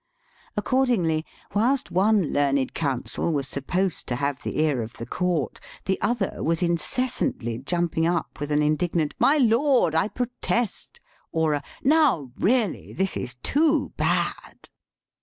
Accordingly, 0.57 1.27
whilst 1.53 1.91
one 1.91 2.33
learned 2.33 2.73
counsel 2.73 3.31
was 3.31 3.47
supposed 3.47 4.07
to 4.07 4.15
have 4.15 4.41
the 4.41 4.59
ear 4.59 4.81
of 4.81 4.93
the 4.93 5.05
court, 5.05 5.59
the 5.85 6.01
other 6.01 6.41
was 6.41 6.63
incessantly 6.63 7.59
jumping 7.59 8.07
up 8.07 8.39
with 8.39 8.51
an 8.51 8.63
indignant," 8.63 9.13
My 9.19 9.37
lord, 9.37 9.93
I 9.93 10.07
protest," 10.07 10.99
or 11.31 11.53
a 11.53 11.63
*^Now, 11.85 12.31
really 12.37 12.93
this 12.93 13.15
is 13.15 13.35
too 13.43 13.93
bad." 13.95 14.69